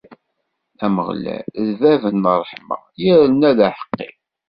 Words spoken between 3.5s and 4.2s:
d aḥeqqi.